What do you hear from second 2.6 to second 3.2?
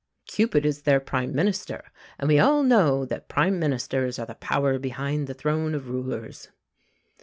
know